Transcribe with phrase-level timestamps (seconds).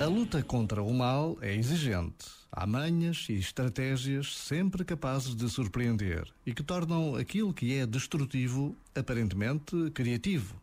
[0.00, 2.26] A luta contra o mal é exigente.
[2.50, 8.76] Há manhas e estratégias sempre capazes de surpreender e que tornam aquilo que é destrutivo
[8.94, 10.60] aparentemente criativo.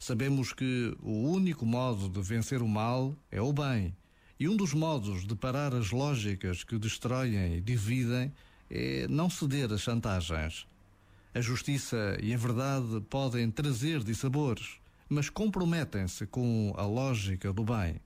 [0.00, 3.94] Sabemos que o único modo de vencer o mal é o bem,
[4.38, 8.32] e um dos modos de parar as lógicas que destroem e dividem
[8.68, 10.66] é não ceder às chantagens.
[11.32, 18.00] A justiça e a verdade podem trazer dissabores, mas comprometem-se com a lógica do bem.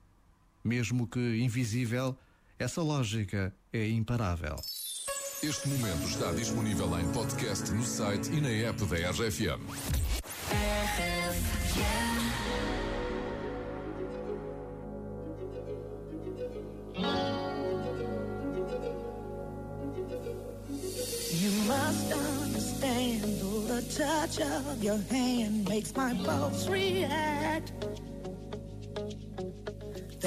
[0.63, 2.15] Mesmo que invisível,
[2.59, 4.55] essa lógica é imparável.
[5.41, 9.65] Este momento está disponível em podcast no site e na app da RFM.
[21.33, 23.23] You must understand,
[23.67, 27.71] the touch of your hand makes my pulse react.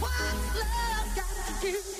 [0.00, 1.99] What's love got to?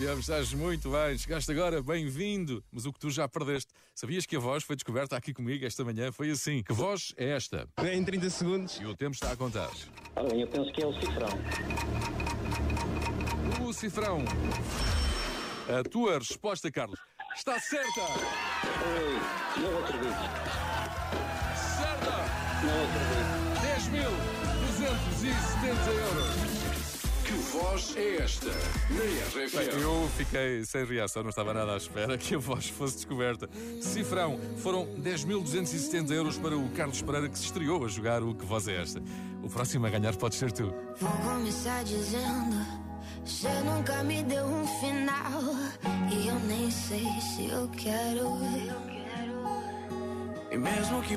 [0.00, 2.64] RFM estás muito bem, chegaste agora, bem-vindo.
[2.72, 5.84] Mas o que tu já perdeste, sabias que a voz foi descoberta aqui comigo esta
[5.84, 6.10] manhã?
[6.10, 6.62] Foi assim.
[6.62, 7.68] Que voz é esta?
[7.84, 8.80] Em 30 segundos.
[8.80, 9.70] E o tempo está a contar.
[10.16, 11.28] Ora bem, eu penso que é o cifrão.
[13.62, 14.24] O cifrão.
[15.68, 16.98] A tua resposta, Carlos,
[17.36, 18.00] está certa!
[18.00, 19.20] Oi,
[19.60, 20.14] não acredito,
[21.76, 22.10] Certa!
[22.64, 23.50] não acredito.
[23.90, 26.59] 10.270 euros.
[27.30, 28.48] Que voz é esta?
[28.48, 29.44] Na.
[29.44, 29.56] RFM.
[29.56, 33.48] Bem, eu fiquei sem reação, não estava nada à espera que a voz fosse descoberta.
[33.80, 38.44] Cifrão, foram 10.270 euros para o Carlos Pereira que se estreou a jogar o Que
[38.44, 39.00] Voz é Esta.
[39.44, 40.74] O próximo a ganhar pode ser tu.
[40.98, 42.66] Vou começar dizendo:
[43.24, 45.54] Você nunca me deu um final.
[46.12, 48.40] E eu nem sei se eu quero.
[50.50, 51.16] E mesmo que